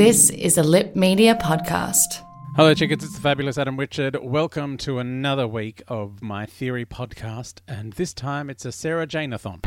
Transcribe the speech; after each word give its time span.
This 0.00 0.30
is 0.30 0.56
a 0.56 0.62
Lip 0.62 0.96
Media 0.96 1.34
podcast. 1.34 2.24
Hello, 2.56 2.72
chickens. 2.72 3.04
It's 3.04 3.16
the 3.16 3.20
fabulous 3.20 3.58
Adam 3.58 3.76
Richard. 3.76 4.16
Welcome 4.22 4.78
to 4.78 4.98
another 4.98 5.46
week 5.46 5.82
of 5.88 6.22
my 6.22 6.46
theory 6.46 6.86
podcast, 6.86 7.60
and 7.68 7.92
this 7.92 8.14
time 8.14 8.48
it's 8.48 8.64
a 8.64 8.72
Sarah 8.72 9.06
Jane-a-thon. 9.06 9.60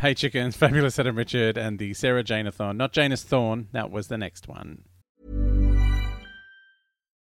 Hey, 0.00 0.14
chickens. 0.14 0.54
Fabulous 0.56 0.96
Adam 1.00 1.16
Richard 1.16 1.58
and 1.58 1.80
the 1.80 1.92
Sarah 1.92 2.22
Jane-a-thon. 2.22 2.76
Not 2.76 2.92
Janis 2.92 3.24
Thorn. 3.24 3.66
That 3.72 3.90
was 3.90 4.06
the 4.06 4.16
next 4.16 4.46
one. 4.46 4.84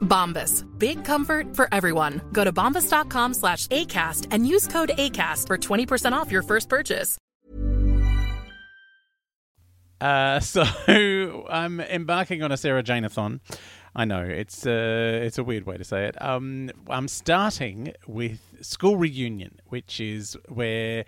Bombas. 0.00 0.64
Big 0.78 1.04
comfort 1.04 1.54
for 1.54 1.68
everyone. 1.72 2.20
Go 2.32 2.42
to 2.44 2.52
bombas.com 2.52 3.34
slash 3.34 3.66
ACAST 3.68 4.28
and 4.32 4.46
use 4.46 4.66
code 4.66 4.90
ACAST 4.98 5.46
for 5.46 5.56
20% 5.56 6.12
off 6.12 6.32
your 6.32 6.42
first 6.42 6.68
purchase. 6.68 7.16
Uh, 10.00 10.40
so 10.40 10.64
I'm 11.50 11.80
embarking 11.80 12.42
on 12.42 12.52
a 12.52 12.56
Sarah 12.56 12.82
Jane-a-thon. 12.82 13.40
I 13.96 14.04
know 14.04 14.22
it's 14.22 14.64
uh, 14.66 15.20
it's 15.24 15.38
a 15.38 15.44
weird 15.44 15.66
way 15.66 15.76
to 15.76 15.82
say 15.82 16.06
it. 16.06 16.22
Um, 16.22 16.70
I'm 16.88 17.08
starting 17.08 17.94
with 18.06 18.40
School 18.60 18.96
Reunion, 18.96 19.60
which 19.68 19.98
is 19.98 20.36
where 20.48 21.04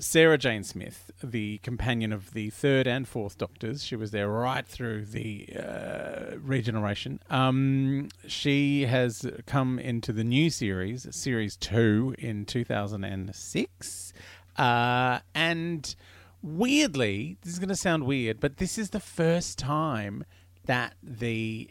Sarah 0.00 0.38
Jane 0.38 0.62
Smith, 0.62 1.10
the 1.22 1.58
companion 1.58 2.12
of 2.12 2.32
the 2.32 2.50
third 2.50 2.86
and 2.86 3.06
fourth 3.06 3.36
Doctors, 3.36 3.84
she 3.84 3.96
was 3.96 4.10
there 4.10 4.28
right 4.28 4.66
through 4.66 5.06
the 5.06 5.48
uh, 5.56 6.36
regeneration. 6.40 7.20
Um, 7.30 8.08
she 8.26 8.86
has 8.86 9.26
come 9.46 9.78
into 9.78 10.12
the 10.12 10.24
new 10.24 10.50
series, 10.50 11.06
Series 11.14 11.56
Two, 11.56 12.14
in 12.18 12.44
2006, 12.44 14.12
uh, 14.56 15.18
and 15.34 15.94
weirdly, 16.42 17.36
this 17.42 17.52
is 17.52 17.58
going 17.58 17.68
to 17.68 17.76
sound 17.76 18.04
weird, 18.04 18.40
but 18.40 18.58
this 18.58 18.78
is 18.78 18.90
the 18.90 19.00
first 19.00 19.58
time 19.58 20.24
that 20.66 20.94
the 21.02 21.70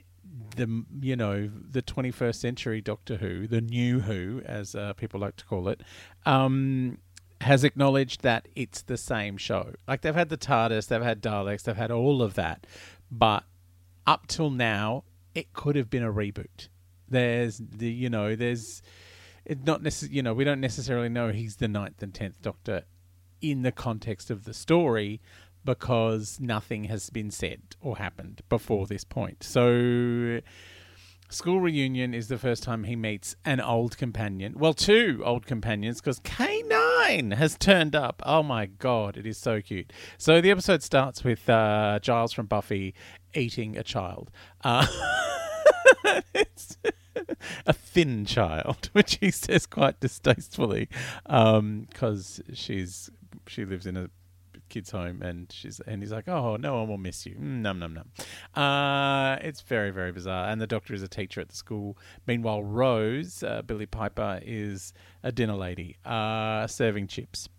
the 0.55 0.83
you 0.99 1.15
know 1.15 1.49
the 1.71 1.81
21st 1.81 2.35
century 2.35 2.81
Doctor 2.81 3.17
Who, 3.17 3.47
the 3.47 3.61
new 3.61 4.01
Who, 4.01 4.41
as 4.45 4.75
uh, 4.75 4.93
people 4.93 5.19
like 5.19 5.37
to 5.37 5.45
call 5.45 5.69
it, 5.69 5.81
um, 6.25 6.97
has 7.41 7.63
acknowledged 7.63 8.21
that 8.21 8.47
it's 8.55 8.81
the 8.81 8.97
same 8.97 9.37
show. 9.37 9.73
Like 9.87 10.01
they've 10.01 10.15
had 10.15 10.29
the 10.29 10.37
TARDIS, 10.37 10.87
they've 10.87 11.01
had 11.01 11.21
Daleks, 11.21 11.63
they've 11.63 11.75
had 11.75 11.91
all 11.91 12.21
of 12.21 12.33
that, 12.35 12.65
but 13.11 13.43
up 14.05 14.27
till 14.27 14.49
now, 14.49 15.03
it 15.35 15.53
could 15.53 15.75
have 15.75 15.89
been 15.89 16.03
a 16.03 16.11
reboot. 16.11 16.69
There's 17.09 17.57
the 17.57 17.89
you 17.89 18.09
know 18.09 18.35
there's 18.35 18.81
it 19.45 19.63
not 19.63 19.81
necess- 19.81 20.11
you 20.11 20.21
know 20.21 20.33
we 20.33 20.43
don't 20.43 20.59
necessarily 20.59 21.09
know 21.09 21.31
he's 21.31 21.57
the 21.57 21.67
ninth 21.67 22.01
and 22.03 22.13
tenth 22.13 22.41
Doctor 22.41 22.83
in 23.41 23.61
the 23.61 23.71
context 23.71 24.29
of 24.31 24.43
the 24.43 24.53
story 24.53 25.21
because 25.63 26.39
nothing 26.39 26.85
has 26.85 27.09
been 27.09 27.29
said 27.29 27.61
or 27.81 27.97
happened 27.97 28.41
before 28.49 28.87
this 28.87 29.03
point. 29.03 29.43
So, 29.43 30.39
school 31.29 31.59
reunion 31.59 32.13
is 32.13 32.27
the 32.27 32.37
first 32.37 32.63
time 32.63 32.83
he 32.85 32.95
meets 32.95 33.35
an 33.45 33.59
old 33.59 33.97
companion. 33.97 34.55
Well, 34.57 34.73
two 34.73 35.21
old 35.25 35.45
companions 35.45 35.99
because 35.99 36.19
K9 36.21 37.33
has 37.33 37.57
turned 37.57 37.95
up. 37.95 38.21
Oh 38.25 38.43
my 38.43 38.65
god, 38.65 39.17
it 39.17 39.25
is 39.25 39.37
so 39.37 39.61
cute. 39.61 39.91
So, 40.17 40.41
the 40.41 40.51
episode 40.51 40.83
starts 40.83 41.23
with 41.23 41.49
uh, 41.49 41.99
Giles 42.01 42.33
from 42.33 42.45
Buffy 42.45 42.93
eating 43.33 43.77
a 43.77 43.83
child. 43.83 44.31
Uh, 44.63 44.87
a 47.65 47.73
thin 47.73 48.25
child, 48.25 48.89
which 48.93 49.17
he 49.21 49.31
says 49.31 49.65
quite 49.65 49.99
distastefully, 49.99 50.89
because 51.25 52.41
she's 52.53 53.09
she 53.47 53.65
lives 53.65 53.85
in 53.85 53.97
a 53.97 54.09
kid's 54.69 54.91
home 54.91 55.21
and 55.21 55.51
she's 55.51 55.79
and 55.81 56.01
he's 56.01 56.11
like, 56.11 56.27
oh, 56.27 56.57
no 56.57 56.75
one 56.75 56.87
will 56.87 56.97
miss 56.97 57.25
you. 57.25 57.35
Mm, 57.35 57.61
num 57.61 57.79
num 57.79 57.93
num. 57.93 58.11
Uh, 58.61 59.37
it's 59.41 59.61
very 59.61 59.91
very 59.91 60.11
bizarre. 60.11 60.49
And 60.49 60.61
the 60.61 60.67
doctor 60.67 60.93
is 60.93 61.01
a 61.01 61.07
teacher 61.07 61.41
at 61.41 61.49
the 61.49 61.55
school. 61.55 61.97
Meanwhile, 62.25 62.63
Rose, 62.63 63.43
uh, 63.43 63.61
Billie 63.61 63.85
Piper, 63.85 64.39
is 64.43 64.93
a 65.23 65.31
dinner 65.31 65.55
lady, 65.55 65.97
uh, 66.05 66.67
serving 66.67 67.07
chips. 67.07 67.49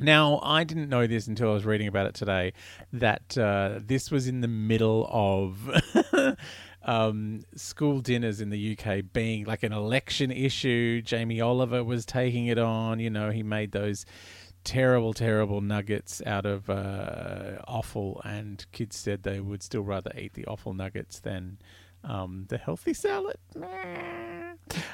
Now, 0.00 0.40
I 0.42 0.64
didn't 0.64 0.88
know 0.88 1.06
this 1.06 1.28
until 1.28 1.50
I 1.50 1.54
was 1.54 1.64
reading 1.64 1.86
about 1.86 2.06
it 2.06 2.14
today 2.14 2.52
that 2.92 3.38
uh, 3.38 3.78
this 3.80 4.10
was 4.10 4.26
in 4.26 4.40
the 4.40 4.48
middle 4.48 5.08
of 5.08 5.70
um, 6.82 7.42
school 7.54 8.00
dinners 8.00 8.40
in 8.40 8.50
the 8.50 8.76
UK 8.76 9.04
being 9.12 9.44
like 9.44 9.62
an 9.62 9.72
election 9.72 10.32
issue. 10.32 11.00
Jamie 11.00 11.40
Oliver 11.40 11.84
was 11.84 12.04
taking 12.04 12.46
it 12.46 12.58
on. 12.58 12.98
You 12.98 13.10
know, 13.10 13.30
he 13.30 13.44
made 13.44 13.70
those 13.70 14.04
terrible, 14.64 15.12
terrible 15.12 15.60
nuggets 15.60 16.22
out 16.26 16.46
of 16.46 16.68
uh, 16.68 17.58
offal, 17.68 18.20
and 18.24 18.64
kids 18.72 18.96
said 18.96 19.22
they 19.22 19.40
would 19.40 19.62
still 19.62 19.82
rather 19.82 20.10
eat 20.16 20.34
the 20.34 20.46
offal 20.46 20.74
nuggets 20.74 21.20
than 21.20 21.58
um, 22.02 22.46
the 22.48 22.58
healthy 22.58 22.94
salad. 22.94 23.36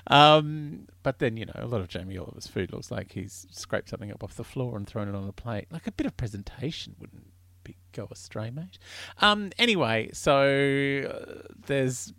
Um, 0.06 0.88
but 1.02 1.18
then, 1.18 1.36
you 1.36 1.46
know, 1.46 1.52
a 1.54 1.66
lot 1.66 1.80
of 1.80 1.88
Jamie 1.88 2.18
Oliver's 2.18 2.46
food 2.46 2.72
looks 2.72 2.90
like 2.90 3.12
he's 3.12 3.46
scraped 3.50 3.88
something 3.88 4.10
up 4.10 4.24
off 4.24 4.34
the 4.34 4.44
floor 4.44 4.76
and 4.76 4.86
thrown 4.86 5.08
it 5.08 5.14
on 5.14 5.28
a 5.28 5.32
plate. 5.32 5.66
Like 5.70 5.86
a 5.86 5.92
bit 5.92 6.06
of 6.06 6.16
presentation 6.16 6.96
wouldn't 6.98 7.28
be, 7.62 7.76
go 7.92 8.08
astray, 8.10 8.50
mate. 8.50 8.78
Um, 9.20 9.50
anyway, 9.58 10.10
so 10.12 11.04
uh, 11.08 11.42
there's 11.66 12.12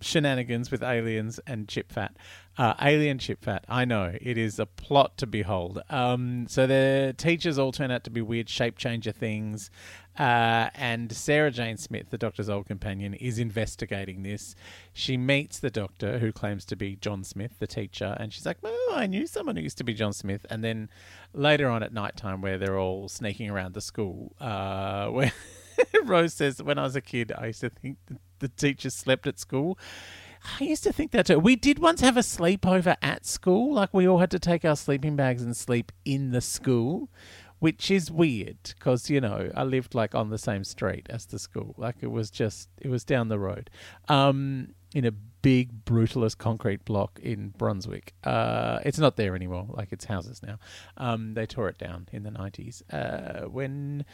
shenanigans 0.00 0.70
with 0.70 0.82
aliens 0.82 1.40
and 1.46 1.68
chip 1.68 1.92
fat. 1.92 2.16
Uh, 2.58 2.74
alien 2.82 3.18
chip 3.18 3.42
fat. 3.42 3.64
I 3.66 3.86
know 3.86 4.14
it 4.20 4.36
is 4.36 4.58
a 4.58 4.66
plot 4.66 5.16
to 5.18 5.26
behold. 5.26 5.80
Um, 5.88 6.46
so 6.48 6.66
the 6.66 7.14
teachers 7.16 7.58
all 7.58 7.72
turn 7.72 7.90
out 7.90 8.04
to 8.04 8.10
be 8.10 8.20
weird 8.20 8.50
shape 8.50 8.76
changer 8.76 9.10
things, 9.10 9.70
uh, 10.18 10.68
and 10.74 11.10
Sarah 11.10 11.50
Jane 11.50 11.78
Smith, 11.78 12.10
the 12.10 12.18
Doctor's 12.18 12.50
old 12.50 12.66
companion, 12.66 13.14
is 13.14 13.38
investigating 13.38 14.22
this. 14.22 14.54
She 14.92 15.16
meets 15.16 15.58
the 15.60 15.70
Doctor, 15.70 16.18
who 16.18 16.30
claims 16.30 16.66
to 16.66 16.76
be 16.76 16.96
John 16.96 17.24
Smith, 17.24 17.52
the 17.58 17.66
teacher, 17.66 18.14
and 18.20 18.30
she's 18.34 18.44
like, 18.44 18.58
"Oh, 18.62 18.92
I 18.94 19.06
knew 19.06 19.26
someone 19.26 19.56
who 19.56 19.62
used 19.62 19.78
to 19.78 19.84
be 19.84 19.94
John 19.94 20.12
Smith." 20.12 20.44
And 20.50 20.62
then 20.62 20.90
later 21.32 21.70
on 21.70 21.82
at 21.82 21.94
night 21.94 22.18
time, 22.18 22.42
where 22.42 22.58
they're 22.58 22.78
all 22.78 23.08
sneaking 23.08 23.48
around 23.48 23.72
the 23.72 23.80
school, 23.80 24.36
uh, 24.38 25.06
where 25.08 25.32
Rose 26.04 26.34
says, 26.34 26.62
"When 26.62 26.78
I 26.78 26.82
was 26.82 26.96
a 26.96 27.00
kid, 27.00 27.32
I 27.36 27.46
used 27.46 27.62
to 27.62 27.70
think 27.70 27.96
the 28.40 28.48
teachers 28.48 28.94
slept 28.94 29.26
at 29.26 29.38
school." 29.38 29.78
I 30.60 30.64
used 30.64 30.82
to 30.84 30.92
think 30.92 31.12
that 31.12 31.26
too. 31.26 31.38
We 31.38 31.56
did 31.56 31.78
once 31.78 32.00
have 32.00 32.16
a 32.16 32.20
sleepover 32.20 32.96
at 33.02 33.26
school. 33.26 33.74
Like 33.74 33.92
we 33.92 34.06
all 34.06 34.18
had 34.18 34.30
to 34.32 34.38
take 34.38 34.64
our 34.64 34.76
sleeping 34.76 35.16
bags 35.16 35.42
and 35.42 35.56
sleep 35.56 35.92
in 36.04 36.32
the 36.32 36.40
school, 36.40 37.08
which 37.58 37.90
is 37.90 38.10
weird 38.10 38.58
because 38.76 39.08
you 39.08 39.20
know 39.20 39.50
I 39.54 39.64
lived 39.64 39.94
like 39.94 40.14
on 40.14 40.30
the 40.30 40.38
same 40.38 40.64
street 40.64 41.06
as 41.10 41.26
the 41.26 41.38
school. 41.38 41.74
Like 41.76 41.96
it 42.00 42.10
was 42.10 42.30
just 42.30 42.68
it 42.80 42.88
was 42.88 43.04
down 43.04 43.28
the 43.28 43.38
road, 43.38 43.70
um, 44.08 44.74
in 44.94 45.04
a 45.04 45.12
big 45.12 45.84
brutalist 45.84 46.38
concrete 46.38 46.84
block 46.84 47.18
in 47.22 47.48
Brunswick. 47.50 48.14
Uh, 48.24 48.78
it's 48.84 48.98
not 48.98 49.16
there 49.16 49.34
anymore. 49.34 49.66
Like 49.68 49.92
it's 49.92 50.04
houses 50.04 50.42
now. 50.42 50.58
Um, 50.96 51.34
they 51.34 51.46
tore 51.46 51.68
it 51.68 51.78
down 51.78 52.08
in 52.12 52.22
the 52.22 52.30
nineties 52.30 52.82
uh, 52.92 53.42
when 53.42 54.04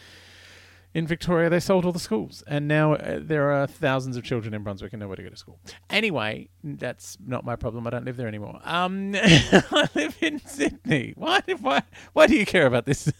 in 0.94 1.06
Victoria, 1.06 1.50
they 1.50 1.60
sold 1.60 1.84
all 1.84 1.92
the 1.92 1.98
schools, 1.98 2.42
and 2.46 2.66
now 2.66 2.94
uh, 2.94 3.18
there 3.22 3.52
are 3.52 3.66
thousands 3.66 4.16
of 4.16 4.24
children 4.24 4.54
in 4.54 4.62
Brunswick 4.62 4.92
and 4.92 5.00
nowhere 5.00 5.16
to 5.16 5.22
go 5.22 5.28
to 5.28 5.36
school. 5.36 5.58
Anyway, 5.90 6.48
that's 6.64 7.18
not 7.24 7.44
my 7.44 7.56
problem. 7.56 7.86
I 7.86 7.90
don't 7.90 8.04
live 8.04 8.16
there 8.16 8.28
anymore. 8.28 8.58
Um, 8.64 9.14
I 9.14 9.88
live 9.94 10.16
in 10.20 10.40
Sydney. 10.40 11.12
Why? 11.16 11.40
Why? 11.60 11.82
Why 12.14 12.26
do 12.26 12.36
you 12.36 12.46
care 12.46 12.66
about 12.66 12.86
this? 12.86 13.12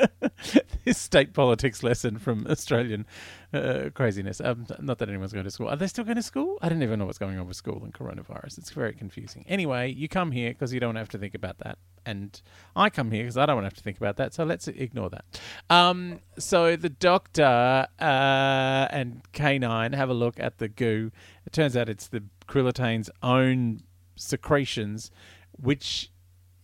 this 0.84 0.98
state 0.98 1.34
politics 1.34 1.82
lesson 1.82 2.18
from 2.18 2.46
Australian 2.48 3.06
uh, 3.54 3.90
craziness. 3.90 4.40
Um, 4.40 4.66
not 4.80 4.98
that 4.98 5.08
anyone's 5.08 5.32
going 5.32 5.44
to 5.44 5.50
school. 5.50 5.68
Are 5.68 5.76
they 5.76 5.86
still 5.86 6.04
going 6.04 6.16
to 6.16 6.22
school? 6.22 6.58
I 6.60 6.68
don't 6.68 6.82
even 6.82 6.98
know 6.98 7.06
what's 7.06 7.18
going 7.18 7.38
on 7.38 7.46
with 7.46 7.56
school 7.56 7.82
and 7.84 7.92
coronavirus. 7.92 8.58
It's 8.58 8.70
very 8.70 8.92
confusing. 8.92 9.44
Anyway, 9.48 9.92
you 9.92 10.08
come 10.08 10.32
here 10.32 10.50
because 10.50 10.72
you 10.72 10.80
don't 10.80 10.96
have 10.96 11.08
to 11.10 11.18
think 11.18 11.34
about 11.34 11.58
that, 11.58 11.78
and 12.04 12.40
I 12.74 12.90
come 12.90 13.10
here 13.10 13.22
because 13.22 13.36
I 13.36 13.46
don't 13.46 13.56
want 13.56 13.64
to 13.64 13.68
have 13.68 13.74
to 13.74 13.82
think 13.82 13.96
about 13.96 14.16
that. 14.16 14.34
So 14.34 14.44
let's 14.44 14.68
ignore 14.68 15.10
that. 15.10 15.24
Um, 15.70 16.20
so 16.38 16.76
the 16.76 16.90
doctor 16.90 17.86
uh, 18.00 18.88
and 18.90 19.22
K9 19.32 19.94
have 19.94 20.10
a 20.10 20.14
look 20.14 20.40
at 20.40 20.58
the 20.58 20.68
goo. 20.68 21.10
It 21.46 21.52
turns 21.52 21.76
out 21.76 21.88
it's 21.88 22.08
the 22.08 22.24
Krillitane's 22.48 23.10
own 23.22 23.82
secretions, 24.16 25.10
which 25.52 26.10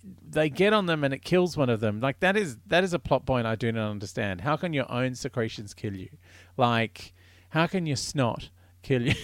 they 0.03 0.49
get 0.49 0.73
on 0.73 0.87
them 0.87 1.05
and 1.05 1.13
it 1.13 1.23
kills 1.23 1.57
one 1.57 1.69
of 1.69 1.81
them. 1.81 2.01
Like 2.01 2.21
that 2.21 2.37
is 2.37 2.57
that 2.67 2.85
is 2.85 2.95
a 2.95 2.99
plot 2.99 3.27
point 3.27 3.47
I 3.47 3.55
do 3.55 3.71
not 3.73 3.91
understand. 3.91 4.41
How 4.41 4.57
can 4.57 4.73
your 4.73 4.91
own 4.91 5.15
secretions 5.15 5.75
kill 5.75 5.95
you? 5.95 6.09
Like 6.57 7.13
how 7.51 7.67
can 7.67 7.87
your 7.87 7.97
snot 7.97 8.51
kill 8.83 9.03
you? 9.03 9.15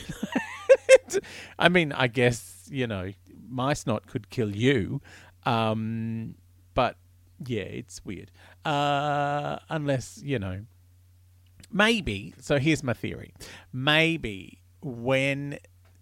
I 1.59 1.69
mean, 1.69 1.93
I 1.93 2.09
guess 2.09 2.69
you 2.71 2.87
know 2.87 3.13
my 3.49 3.75
snot 3.75 4.07
could 4.07 4.29
kill 4.31 4.55
you, 4.55 5.01
um, 5.45 6.35
but 6.75 6.97
yeah, 7.47 7.63
it's 7.63 8.05
weird. 8.05 8.31
Uh, 8.65 9.59
unless 9.69 10.21
you 10.23 10.39
know, 10.39 10.65
maybe. 11.71 12.35
So 12.41 12.59
here's 12.59 12.83
my 12.83 12.95
theory. 12.95 13.33
Maybe 13.73 14.61
when 14.83 15.59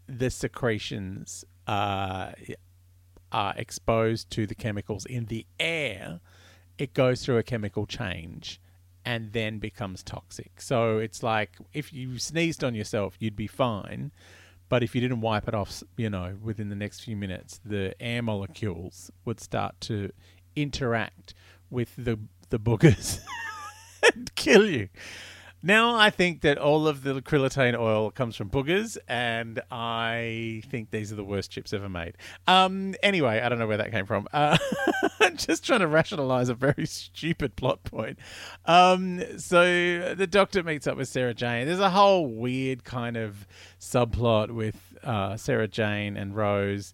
the 0.06 0.30
secretions 0.30 1.44
uh, 1.66 2.32
are 3.34 3.52
exposed 3.56 4.30
to 4.30 4.46
the 4.46 4.54
chemicals 4.54 5.04
in 5.04 5.24
the 5.26 5.44
air, 5.58 6.20
it 6.78 6.94
goes 6.94 7.24
through 7.24 7.36
a 7.36 7.42
chemical 7.42 7.84
change 7.84 8.60
and 9.04 9.32
then 9.32 9.58
becomes 9.58 10.04
toxic. 10.04 10.60
So 10.60 10.98
it's 10.98 11.20
like 11.22 11.58
if 11.72 11.92
you 11.92 12.18
sneezed 12.18 12.62
on 12.62 12.76
yourself, 12.76 13.16
you'd 13.18 13.34
be 13.34 13.48
fine. 13.48 14.12
But 14.68 14.84
if 14.84 14.94
you 14.94 15.00
didn't 15.00 15.20
wipe 15.20 15.48
it 15.48 15.54
off, 15.54 15.82
you 15.96 16.08
know, 16.08 16.36
within 16.40 16.68
the 16.68 16.76
next 16.76 17.00
few 17.00 17.16
minutes, 17.16 17.60
the 17.64 18.00
air 18.00 18.22
molecules 18.22 19.10
would 19.24 19.40
start 19.40 19.80
to 19.82 20.12
interact 20.54 21.34
with 21.70 21.92
the 21.96 22.18
the 22.50 22.60
boogers 22.60 23.18
and 24.14 24.32
kill 24.36 24.64
you. 24.70 24.88
Now 25.66 25.96
I 25.96 26.10
think 26.10 26.42
that 26.42 26.58
all 26.58 26.86
of 26.86 27.04
the 27.04 27.22
krillitane 27.22 27.74
oil 27.74 28.10
comes 28.10 28.36
from 28.36 28.50
boogers, 28.50 28.98
and 29.08 29.62
I 29.70 30.60
think 30.68 30.90
these 30.90 31.10
are 31.10 31.14
the 31.14 31.24
worst 31.24 31.50
chips 31.50 31.72
ever 31.72 31.88
made. 31.88 32.18
Um, 32.46 32.94
anyway, 33.02 33.40
I 33.40 33.48
don't 33.48 33.58
know 33.58 33.66
where 33.66 33.78
that 33.78 33.90
came 33.90 34.04
from. 34.04 34.28
Uh, 34.30 34.58
just 35.36 35.64
trying 35.64 35.80
to 35.80 35.86
rationalize 35.86 36.50
a 36.50 36.54
very 36.54 36.84
stupid 36.84 37.56
plot 37.56 37.82
point. 37.82 38.18
Um, 38.66 39.22
so 39.38 40.14
the 40.14 40.26
doctor 40.26 40.62
meets 40.62 40.86
up 40.86 40.98
with 40.98 41.08
Sarah 41.08 41.32
Jane. 41.32 41.66
There's 41.66 41.80
a 41.80 41.88
whole 41.88 42.26
weird 42.26 42.84
kind 42.84 43.16
of 43.16 43.46
subplot 43.80 44.50
with 44.50 44.76
uh, 45.02 45.38
Sarah 45.38 45.66
Jane 45.66 46.18
and 46.18 46.36
Rose 46.36 46.92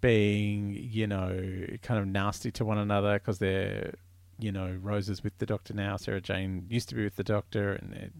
being, 0.00 0.76
you 0.78 1.08
know, 1.08 1.66
kind 1.82 1.98
of 1.98 2.06
nasty 2.06 2.52
to 2.52 2.64
one 2.64 2.78
another 2.78 3.14
because 3.14 3.40
they're 3.40 3.94
you 4.42 4.52
know, 4.52 4.78
Rose 4.80 5.08
is 5.08 5.22
with 5.22 5.38
the 5.38 5.46
Doctor 5.46 5.74
now. 5.74 5.96
Sarah 5.96 6.20
Jane 6.20 6.66
used 6.68 6.88
to 6.90 6.94
be 6.94 7.04
with 7.04 7.16
the 7.16 7.24
Doctor, 7.24 7.72
and 7.72 7.92
they're 7.92 8.10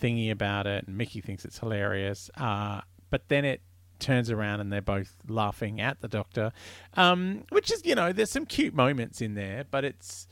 thingy 0.00 0.30
about 0.30 0.66
it. 0.66 0.86
And 0.86 0.96
Mickey 0.96 1.20
thinks 1.20 1.44
it's 1.44 1.58
hilarious. 1.58 2.30
Uh, 2.36 2.80
but 3.10 3.28
then 3.28 3.44
it 3.44 3.60
turns 3.98 4.30
around 4.30 4.60
and 4.60 4.72
they're 4.72 4.82
both 4.82 5.16
laughing 5.28 5.80
at 5.80 6.00
the 6.00 6.08
Doctor, 6.08 6.52
um, 6.94 7.44
which 7.50 7.70
is, 7.70 7.84
you 7.84 7.94
know, 7.94 8.12
there's 8.12 8.30
some 8.30 8.44
cute 8.44 8.74
moments 8.74 9.20
in 9.20 9.34
there, 9.34 9.64
but 9.70 9.84
it's, 9.84 10.26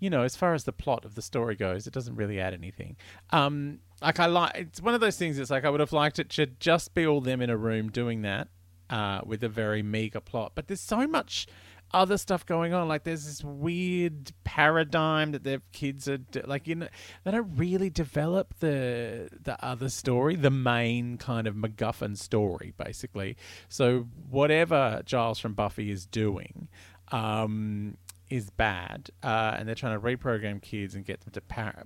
you 0.00 0.10
know, 0.10 0.22
as 0.22 0.34
far 0.34 0.54
as 0.54 0.64
the 0.64 0.72
plot 0.72 1.04
of 1.04 1.14
the 1.14 1.22
story 1.22 1.54
goes, 1.54 1.86
it 1.86 1.92
doesn't 1.92 2.16
really 2.16 2.40
add 2.40 2.52
anything. 2.52 2.96
Um, 3.30 3.78
like 4.02 4.18
I 4.18 4.26
like, 4.26 4.56
it's 4.56 4.82
one 4.82 4.94
of 4.94 5.00
those 5.00 5.16
things. 5.16 5.38
It's 5.38 5.50
like 5.50 5.64
I 5.64 5.70
would 5.70 5.80
have 5.80 5.92
liked 5.92 6.18
it 6.18 6.30
to 6.30 6.46
just 6.46 6.94
be 6.94 7.06
all 7.06 7.20
them 7.20 7.40
in 7.40 7.48
a 7.48 7.56
room 7.56 7.90
doing 7.90 8.22
that 8.22 8.48
uh, 8.90 9.20
with 9.24 9.44
a 9.44 9.48
very 9.48 9.82
meager 9.82 10.20
plot. 10.20 10.52
But 10.54 10.66
there's 10.66 10.80
so 10.80 11.06
much 11.06 11.46
other 11.94 12.16
stuff 12.16 12.46
going 12.46 12.74
on. 12.74 12.88
Like 12.88 13.04
there's 13.04 13.24
this 13.24 13.44
weird 13.44 14.32
paradigm 14.44 15.32
that 15.32 15.44
their 15.44 15.60
kids 15.72 16.08
are 16.08 16.18
de- 16.18 16.46
like 16.46 16.66
you 16.66 16.76
know 16.76 16.88
they 17.24 17.30
don't 17.30 17.56
really 17.56 17.90
develop 17.90 18.54
the 18.60 19.28
the 19.40 19.62
other 19.64 19.88
story, 19.88 20.36
the 20.36 20.50
main 20.50 21.18
kind 21.18 21.46
of 21.46 21.54
MacGuffin 21.54 22.16
story, 22.16 22.72
basically. 22.76 23.36
So 23.68 24.08
whatever 24.30 25.02
Giles 25.04 25.38
from 25.38 25.54
Buffy 25.54 25.90
is 25.90 26.06
doing. 26.06 26.68
Um, 27.10 27.98
is 28.30 28.48
bad, 28.48 29.10
uh, 29.22 29.56
and 29.58 29.68
they're 29.68 29.74
trying 29.74 30.00
to 30.00 30.02
reprogram 30.02 30.62
kids 30.62 30.94
and 30.94 31.04
get 31.04 31.20
them 31.20 31.32
to 31.32 31.40
par- 31.42 31.84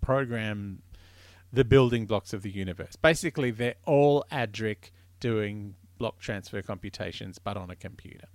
program 0.00 0.80
the 1.52 1.64
building 1.64 2.06
blocks 2.06 2.32
of 2.32 2.40
the 2.40 2.50
universe. 2.50 2.96
Basically, 2.96 3.50
they're 3.50 3.74
all 3.84 4.24
Adric 4.32 4.90
doing 5.20 5.74
block 5.98 6.20
transfer 6.20 6.62
computations, 6.62 7.38
but 7.38 7.56
on 7.56 7.70
a 7.70 7.76
computer. 7.76 8.26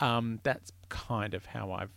Um, 0.00 0.40
that's 0.42 0.72
kind 0.88 1.34
of 1.34 1.46
how 1.46 1.72
I've 1.72 1.90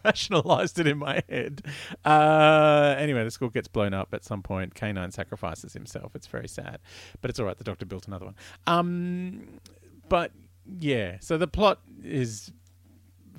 rationalized 0.04 0.78
it 0.78 0.86
in 0.86 0.98
my 0.98 1.22
head. 1.28 1.62
Uh, 2.04 2.94
anyway, 2.98 3.24
the 3.24 3.30
school 3.30 3.50
gets 3.50 3.68
blown 3.68 3.94
up 3.94 4.08
at 4.12 4.24
some 4.24 4.42
point. 4.42 4.74
K9 4.74 5.12
sacrifices 5.12 5.72
himself. 5.72 6.14
It's 6.14 6.26
very 6.26 6.48
sad, 6.48 6.78
but 7.20 7.30
it's 7.30 7.38
all 7.38 7.46
right. 7.46 7.58
The 7.58 7.64
doctor 7.64 7.86
built 7.86 8.06
another 8.06 8.26
one. 8.26 8.36
Um, 8.66 9.60
but 10.08 10.32
yeah, 10.78 11.16
so 11.20 11.38
the 11.38 11.46
plot 11.46 11.80
is 12.04 12.52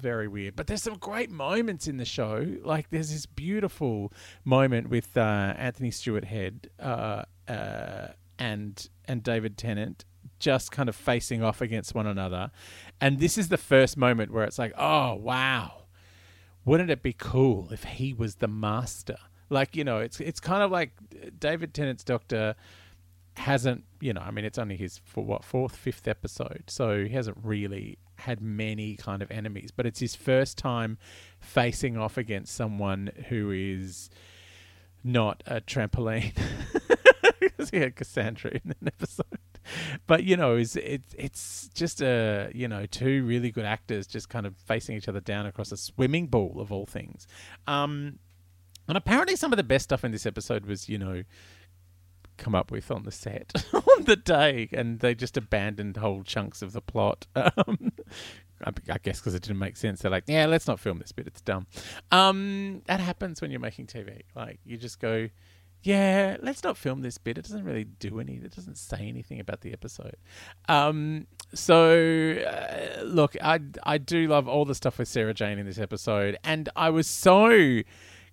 very 0.01 0.27
weird. 0.27 0.55
But 0.55 0.67
there's 0.67 0.83
some 0.83 0.95
great 0.95 1.29
moments 1.29 1.87
in 1.87 1.97
the 1.97 2.05
show. 2.05 2.45
Like 2.63 2.89
there's 2.89 3.11
this 3.11 3.25
beautiful 3.25 4.11
moment 4.43 4.89
with 4.89 5.15
uh, 5.15 5.53
Anthony 5.57 5.91
Stewart 5.91 6.25
Head 6.25 6.69
uh, 6.79 7.23
uh, 7.47 8.07
and 8.39 8.89
and 9.05 9.23
David 9.23 9.57
Tennant 9.57 10.05
just 10.39 10.71
kind 10.71 10.89
of 10.89 10.95
facing 10.95 11.43
off 11.43 11.61
against 11.61 11.93
one 11.93 12.07
another. 12.07 12.51
And 12.99 13.19
this 13.19 13.37
is 13.37 13.49
the 13.49 13.57
first 13.57 13.97
moment 13.97 14.31
where 14.31 14.43
it's 14.43 14.59
like, 14.59 14.73
oh, 14.77 15.15
wow. 15.15 15.83
Wouldn't 16.65 16.89
it 16.89 17.01
be 17.01 17.13
cool 17.13 17.69
if 17.71 17.83
he 17.83 18.13
was 18.13 18.35
the 18.35 18.47
master? 18.47 19.17
Like, 19.49 19.75
you 19.75 19.83
know, 19.83 19.97
it's 19.97 20.19
it's 20.19 20.39
kind 20.39 20.63
of 20.63 20.71
like 20.71 20.91
David 21.39 21.73
Tennant's 21.73 22.03
Doctor 22.03 22.55
hasn't, 23.37 23.83
you 23.99 24.13
know, 24.13 24.21
I 24.21 24.31
mean, 24.31 24.45
it's 24.45 24.57
only 24.57 24.75
his 24.75 24.99
for 25.03 25.23
what 25.23 25.43
fourth, 25.43 25.75
fifth 25.75 26.07
episode, 26.07 26.63
so 26.67 27.03
he 27.03 27.09
hasn't 27.09 27.37
really 27.43 27.97
had 28.15 28.41
many 28.41 28.95
kind 28.95 29.21
of 29.21 29.31
enemies, 29.31 29.71
but 29.75 29.85
it's 29.85 29.99
his 29.99 30.15
first 30.15 30.57
time 30.57 30.97
facing 31.39 31.97
off 31.97 32.17
against 32.17 32.53
someone 32.55 33.11
who 33.29 33.51
is 33.51 34.09
not 35.03 35.41
a 35.47 35.59
trampoline 35.59 36.35
because 37.39 37.71
he 37.71 37.77
had 37.77 37.95
Cassandra 37.95 38.51
in 38.51 38.75
an 38.79 38.87
episode. 38.87 39.25
but 40.07 40.23
you 40.23 40.37
know, 40.37 40.55
it's 40.55 40.75
it's 40.75 41.15
it's 41.17 41.69
just 41.73 42.01
a 42.01 42.51
you 42.53 42.67
know 42.67 42.85
two 42.85 43.23
really 43.25 43.51
good 43.51 43.65
actors 43.65 44.07
just 44.07 44.29
kind 44.29 44.45
of 44.45 44.55
facing 44.57 44.95
each 44.95 45.07
other 45.07 45.19
down 45.19 45.45
across 45.45 45.71
a 45.71 45.77
swimming 45.77 46.27
pool 46.27 46.59
of 46.59 46.71
all 46.71 46.85
things. 46.85 47.27
Um, 47.67 48.19
and 48.87 48.97
apparently, 48.97 49.35
some 49.35 49.53
of 49.53 49.57
the 49.57 49.63
best 49.63 49.85
stuff 49.85 50.03
in 50.03 50.11
this 50.11 50.25
episode 50.25 50.65
was 50.65 50.89
you 50.89 50.97
know 50.97 51.23
come 52.37 52.55
up 52.55 52.71
with 52.71 52.89
on 52.91 53.03
the 53.03 53.11
set 53.11 53.53
on 53.73 54.03
the 54.05 54.15
day, 54.15 54.67
and 54.73 54.99
they 54.99 55.15
just 55.15 55.37
abandoned 55.37 55.97
whole 55.97 56.23
chunks 56.23 56.61
of 56.61 56.73
the 56.73 56.81
plot. 56.81 57.27
Um, 57.67 57.91
I, 58.63 58.97
guess 58.99 59.19
because 59.19 59.33
it 59.33 59.41
didn't 59.41 59.57
make 59.57 59.75
sense. 59.75 60.01
They're 60.01 60.11
like, 60.11 60.25
yeah, 60.27 60.45
let's 60.45 60.67
not 60.67 60.79
film 60.79 60.99
this 60.99 61.11
bit. 61.11 61.25
It's 61.25 61.41
dumb. 61.41 61.65
Um, 62.11 62.83
that 62.85 62.99
happens 62.99 63.41
when 63.41 63.49
you're 63.49 63.59
making 63.59 63.87
TV. 63.87 64.21
Like 64.35 64.59
you 64.63 64.77
just 64.77 64.99
go, 64.99 65.29
yeah, 65.83 66.37
let's 66.41 66.63
not 66.63 66.77
film 66.77 67.01
this 67.01 67.17
bit. 67.17 67.37
It 67.37 67.43
doesn't 67.43 67.63
really 67.63 67.85
do 67.85 68.19
any. 68.19 68.35
It 68.35 68.55
doesn't 68.55 68.77
say 68.77 69.07
anything 69.07 69.39
about 69.39 69.61
the 69.61 69.73
episode. 69.73 70.15
Um, 70.69 71.27
so 71.53 72.33
uh, 72.33 73.03
look, 73.03 73.35
I 73.41 73.59
I 73.83 73.97
do 73.97 74.27
love 74.27 74.47
all 74.47 74.65
the 74.65 74.75
stuff 74.75 74.99
with 74.99 75.07
Sarah 75.07 75.33
Jane 75.33 75.57
in 75.59 75.65
this 75.65 75.79
episode, 75.79 76.37
and 76.43 76.69
I 76.75 76.89
was 76.91 77.07
so 77.07 77.81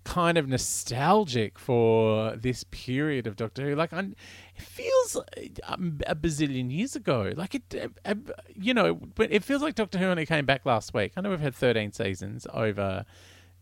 kind 0.03 0.37
of 0.37 0.47
nostalgic 0.47 1.59
for 1.59 2.35
this 2.35 2.63
period 2.65 3.27
of 3.27 3.35
Doctor 3.35 3.63
Who. 3.63 3.75
Like, 3.75 3.93
I'm, 3.93 4.15
it 4.55 4.61
feels 4.61 5.17
um, 5.63 5.99
a 6.07 6.15
bazillion 6.15 6.71
years 6.71 6.95
ago. 6.95 7.33
Like 7.35 7.55
it, 7.55 7.63
uh, 7.75 7.87
uh, 8.05 8.15
you 8.55 8.73
know, 8.73 8.95
but 8.95 9.31
it 9.31 9.43
feels 9.43 9.61
like 9.61 9.75
Doctor 9.75 9.97
Who 9.97 10.05
only 10.05 10.25
came 10.25 10.45
back 10.45 10.65
last 10.65 10.93
week. 10.93 11.13
I 11.17 11.21
know 11.21 11.29
we've 11.29 11.39
had 11.39 11.55
13 11.55 11.91
seasons 11.91 12.47
over 12.53 13.05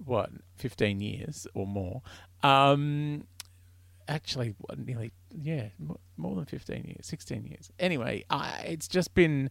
what 0.04 0.30
fifteen 0.56 1.02
years 1.02 1.48
or 1.54 1.66
more. 1.66 2.02
Um, 2.44 3.26
actually, 4.08 4.56
nearly 4.78 5.12
yeah, 5.32 5.68
more, 6.18 6.36
than 6.36 6.46
fifteen 6.46 6.84
years, 6.86 7.06
sixteen 7.06 7.46
years. 7.46 7.72
Anyway, 7.80 8.26
I, 8.30 8.64
it's 8.68 8.88
just 8.88 9.14
been. 9.14 9.50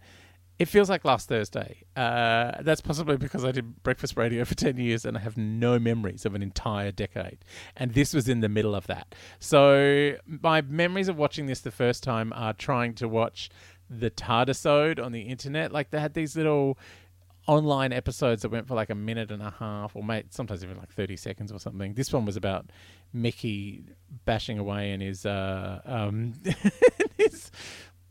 It 0.58 0.68
feels 0.68 0.88
like 0.88 1.04
last 1.04 1.28
Thursday. 1.28 1.82
Uh, 1.94 2.62
that's 2.62 2.80
possibly 2.80 3.18
because 3.18 3.44
I 3.44 3.52
did 3.52 3.82
breakfast 3.82 4.16
radio 4.16 4.42
for 4.46 4.54
10 4.54 4.78
years 4.78 5.04
and 5.04 5.14
I 5.14 5.20
have 5.20 5.36
no 5.36 5.78
memories 5.78 6.24
of 6.24 6.34
an 6.34 6.42
entire 6.42 6.90
decade. 6.92 7.44
And 7.76 7.92
this 7.92 8.14
was 8.14 8.26
in 8.26 8.40
the 8.40 8.48
middle 8.48 8.74
of 8.74 8.86
that. 8.86 9.14
So, 9.38 10.14
my 10.24 10.62
memories 10.62 11.08
of 11.08 11.18
watching 11.18 11.44
this 11.44 11.60
the 11.60 11.70
first 11.70 12.02
time 12.02 12.32
are 12.34 12.54
trying 12.54 12.94
to 12.94 13.06
watch 13.06 13.50
the 13.90 14.10
TARDISode 14.10 14.98
on 15.04 15.12
the 15.12 15.20
internet. 15.20 15.72
Like, 15.72 15.90
they 15.90 16.00
had 16.00 16.14
these 16.14 16.34
little 16.34 16.78
online 17.46 17.92
episodes 17.92 18.42
that 18.42 18.50
went 18.50 18.66
for 18.66 18.74
like 18.74 18.90
a 18.90 18.94
minute 18.94 19.30
and 19.30 19.42
a 19.42 19.54
half 19.58 19.94
or 19.94 20.02
mate, 20.02 20.32
sometimes 20.32 20.64
even 20.64 20.76
like 20.76 20.90
30 20.90 21.16
seconds 21.16 21.52
or 21.52 21.58
something. 21.58 21.94
This 21.94 22.12
one 22.12 22.24
was 22.24 22.36
about 22.36 22.66
Mickey 23.12 23.84
bashing 24.24 24.58
away 24.58 24.92
in 24.92 25.00
his, 25.00 25.24
uh, 25.24 25.80
um, 25.84 26.34
his 27.16 27.50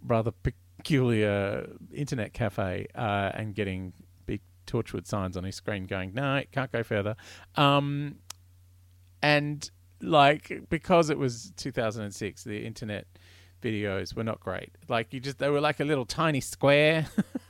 rather 0.06 0.32
peculiar 0.32 1.68
internet 1.94 2.34
cafe 2.34 2.88
uh, 2.96 3.32
and 3.34 3.54
getting 3.54 3.94
big 4.26 4.42
Torchwood 4.68 5.06
signs 5.06 5.36
on 5.36 5.44
his 5.44 5.56
screen 5.56 5.86
going, 5.86 6.14
no, 6.14 6.38
it 6.38 6.52
can't 6.52 6.72
go 6.72 6.84
further. 6.84 7.16
Um, 7.56 8.16
and 9.22 9.70
like, 10.02 10.64
because 10.70 11.10
it 11.10 11.18
was 11.18 11.52
2006, 11.58 12.44
the 12.44 12.66
internet 12.66 13.08
videos 13.62 14.16
were 14.16 14.24
not 14.24 14.40
great. 14.40 14.72
Like, 14.88 15.14
you 15.14 15.20
just, 15.20 15.40
they 15.40 15.50
were 15.50 15.62
like 15.62 15.80
a 15.80 15.86
little 15.86 16.06
tiny 16.06 16.42
square. 16.42 17.08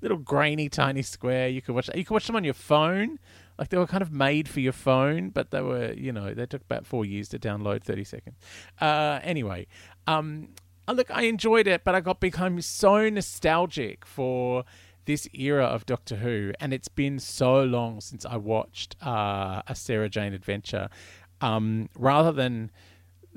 little 0.00 0.18
grainy 0.18 0.68
tiny 0.68 1.02
square. 1.02 1.48
You 1.48 1.62
could 1.62 1.74
watch 1.74 1.90
you 1.94 2.04
could 2.04 2.14
watch 2.14 2.26
them 2.26 2.36
on 2.36 2.44
your 2.44 2.54
phone. 2.54 3.18
Like 3.58 3.70
they 3.70 3.76
were 3.76 3.86
kind 3.88 4.02
of 4.02 4.12
made 4.12 4.48
for 4.48 4.60
your 4.60 4.72
phone 4.72 5.30
but 5.30 5.50
they 5.50 5.60
were 5.60 5.92
you 5.92 6.12
know 6.12 6.32
they 6.32 6.46
took 6.46 6.62
about 6.62 6.86
four 6.86 7.04
years 7.04 7.28
to 7.30 7.38
download 7.38 7.82
30 7.82 8.04
seconds. 8.04 8.36
Uh, 8.80 9.18
anyway 9.22 9.66
um, 10.06 10.50
uh, 10.86 10.92
look 10.92 11.10
i 11.10 11.22
enjoyed 11.22 11.66
it 11.66 11.84
but 11.84 11.94
i 11.94 12.00
got 12.00 12.20
become 12.20 12.60
so 12.60 13.08
nostalgic 13.08 14.06
for 14.06 14.64
this 15.04 15.28
era 15.32 15.64
of 15.64 15.86
doctor 15.86 16.16
who 16.16 16.52
and 16.60 16.72
it's 16.72 16.88
been 16.88 17.18
so 17.18 17.62
long 17.62 18.00
since 18.00 18.24
i 18.24 18.36
watched 18.36 18.96
uh, 19.04 19.62
a 19.66 19.74
sarah 19.74 20.08
jane 20.08 20.32
adventure. 20.32 20.88
Um, 21.40 21.88
rather 21.96 22.32
than 22.32 22.72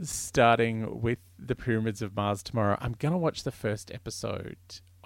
starting 0.02 1.02
with 1.02 1.20
the 1.38 1.56
pyramids 1.56 2.02
of 2.02 2.16
mars 2.16 2.42
tomorrow 2.42 2.78
i'm 2.80 2.96
gonna 2.98 3.18
watch 3.18 3.44
the 3.44 3.52
first 3.52 3.92
episode 3.92 4.58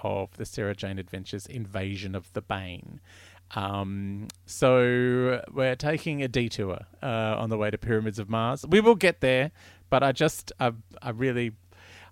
of 0.06 0.38
the 0.38 0.46
Sarah 0.46 0.76
Jane 0.76 1.00
Adventures 1.00 1.48
Invasion 1.48 2.14
of 2.14 2.32
the 2.34 2.42
Bane. 2.42 3.02
Um, 3.56 4.28
so 4.46 5.42
we're 5.52 5.76
taking 5.76 6.22
a 6.22 6.28
detour 6.28 6.80
uh, 7.02 7.36
on 7.38 7.50
the 7.50 7.58
way 7.58 7.72
to 7.72 7.78
Pyramids 7.78 8.20
of 8.20 8.30
Mars. 8.30 8.66
We 8.68 8.82
will 8.82 8.96
get 8.96 9.22
there, 9.22 9.52
but 9.90 10.04
I 10.04 10.12
just, 10.12 10.52
I, 10.60 10.74
I 11.02 11.10
really 11.10 11.54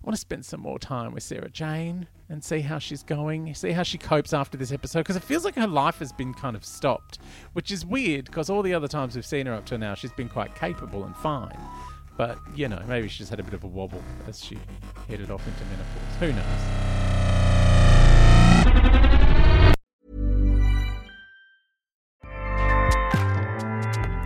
want 0.02 0.16
to 0.16 0.20
spend 0.20 0.46
some 0.46 0.60
more 0.60 0.80
time 0.80 1.14
with 1.14 1.24
Sarah 1.24 1.50
Jane 1.50 2.08
and 2.30 2.44
see 2.44 2.62
how 2.62 2.80
she's 2.80 3.04
going, 3.04 3.54
see 3.54 3.72
how 3.72 3.84
she 3.84 3.98
copes 3.98 4.34
after 4.34 4.58
this 4.58 4.72
episode, 4.72 5.02
because 5.02 5.16
it 5.16 5.24
feels 5.24 5.46
like 5.46 5.56
her 5.56 5.68
life 5.68 6.00
has 6.00 6.12
been 6.12 6.34
kind 6.34 6.56
of 6.56 6.66
stopped, 6.66 7.20
which 7.54 7.72
is 7.72 7.86
weird 7.86 8.26
because 8.26 8.50
all 8.50 8.64
the 8.64 8.74
other 8.74 8.88
times 8.88 9.16
we've 9.16 9.26
seen 9.26 9.46
her 9.46 9.54
up 9.54 9.66
to 9.66 9.78
now, 9.78 9.94
she's 9.94 10.14
been 10.14 10.30
quite 10.30 10.56
capable 10.56 11.04
and 11.04 11.16
fine. 11.18 11.58
But, 12.18 12.38
you 12.56 12.68
know, 12.68 12.82
maybe 12.88 13.08
she 13.08 13.20
just 13.20 13.30
had 13.30 13.40
a 13.40 13.44
bit 13.44 13.54
of 13.54 13.64
a 13.64 13.68
wobble 13.68 14.04
as 14.28 14.44
she 14.44 14.58
headed 15.08 15.32
off 15.32 15.46
into 15.48 15.64
menopause. 15.66 16.20
Who 16.20 16.32
knows? 16.34 17.03